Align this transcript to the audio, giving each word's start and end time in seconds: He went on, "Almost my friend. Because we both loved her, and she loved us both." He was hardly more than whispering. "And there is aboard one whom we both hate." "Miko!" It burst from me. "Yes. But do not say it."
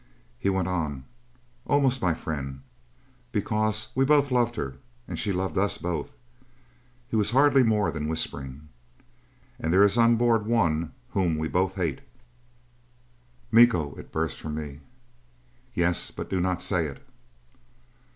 He 0.39 0.49
went 0.49 0.67
on, 0.67 1.03
"Almost 1.67 2.01
my 2.01 2.15
friend. 2.15 2.61
Because 3.31 3.89
we 3.93 4.03
both 4.03 4.31
loved 4.31 4.55
her, 4.55 4.77
and 5.07 5.19
she 5.19 5.31
loved 5.31 5.59
us 5.59 5.77
both." 5.77 6.11
He 7.07 7.15
was 7.15 7.29
hardly 7.29 7.61
more 7.61 7.91
than 7.91 8.07
whispering. 8.07 8.69
"And 9.59 9.71
there 9.71 9.83
is 9.83 9.97
aboard 9.99 10.47
one 10.47 10.93
whom 11.11 11.37
we 11.37 11.47
both 11.47 11.75
hate." 11.75 12.01
"Miko!" 13.51 13.93
It 13.93 14.11
burst 14.11 14.39
from 14.39 14.55
me. 14.55 14.79
"Yes. 15.75 16.09
But 16.09 16.31
do 16.31 16.41
not 16.41 16.63
say 16.63 16.87
it." 16.87 17.05